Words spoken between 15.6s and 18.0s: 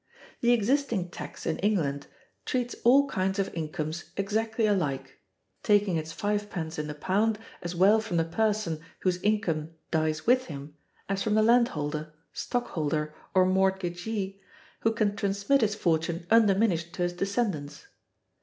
his fortune undiminished to his descendants.